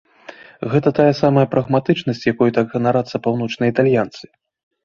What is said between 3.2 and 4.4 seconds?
паўночныя італьянцы.